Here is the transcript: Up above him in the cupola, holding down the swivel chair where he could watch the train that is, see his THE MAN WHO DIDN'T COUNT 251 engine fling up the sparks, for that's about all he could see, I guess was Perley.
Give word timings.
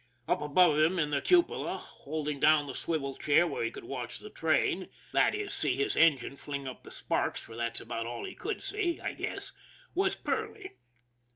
Up 0.27 0.41
above 0.41 0.79
him 0.79 0.97
in 0.97 1.11
the 1.11 1.21
cupola, 1.21 1.77
holding 1.77 2.39
down 2.39 2.65
the 2.65 2.73
swivel 2.73 3.15
chair 3.17 3.45
where 3.45 3.63
he 3.63 3.69
could 3.69 3.83
watch 3.83 4.17
the 4.17 4.31
train 4.31 4.89
that 5.13 5.35
is, 5.35 5.53
see 5.53 5.75
his 5.75 5.93
THE 5.93 5.99
MAN 5.99 6.13
WHO 6.13 6.17
DIDN'T 6.17 6.39
COUNT 6.39 6.39
251 6.39 6.61
engine 6.63 6.65
fling 6.65 6.67
up 6.67 6.83
the 6.83 6.91
sparks, 6.91 7.41
for 7.41 7.55
that's 7.55 7.81
about 7.81 8.07
all 8.07 8.25
he 8.25 8.33
could 8.33 8.63
see, 8.63 8.99
I 8.99 9.13
guess 9.13 9.51
was 9.93 10.15
Perley. 10.15 10.71